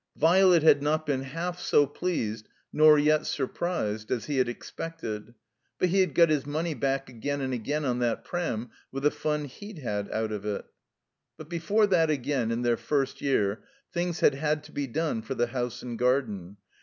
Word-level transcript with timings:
Violet 0.17 0.63
had 0.63 0.81
not 0.81 1.05
been 1.05 1.21
half 1.21 1.59
so 1.59 1.85
pleased 1.85 2.49
nor 2.73 2.97
yet 2.97 3.27
surprised 3.27 4.09
as 4.09 4.25
he 4.25 4.37
had 4.39 4.49
expected; 4.49 5.35
but 5.77 5.89
he 5.89 5.99
had 5.99 6.15
got 6.15 6.29
his 6.29 6.43
money 6.43 6.73
back 6.73 7.07
again 7.07 7.39
and 7.39 7.53
again 7.53 7.85
on 7.85 7.99
that 7.99 8.23
pram 8.23 8.71
with 8.91 9.03
the 9.03 9.11
fun 9.11 9.45
he'd 9.45 9.77
had 9.77 10.09
out 10.09 10.31
of 10.31 10.43
it. 10.43 10.65
But 11.37 11.49
before 11.49 11.85
that 11.85 12.09
again, 12.09 12.49
in 12.49 12.63
their 12.63 12.77
first 12.77 13.21
year, 13.21 13.59
things 13.93 14.21
had 14.21 14.33
had 14.33 14.63
to 14.63 14.71
be 14.71 14.87
done 14.87 15.21
for 15.21 15.35
the 15.35 15.45
house 15.45 15.83
and 15.83 15.99
garden. 15.99 16.57